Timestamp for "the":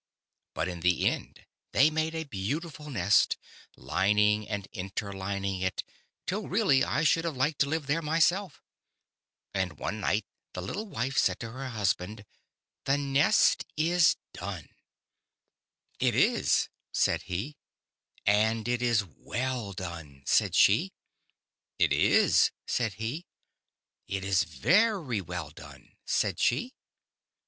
0.79-1.07, 10.53-10.61, 12.85-12.97, 16.47-16.69, 17.37-17.37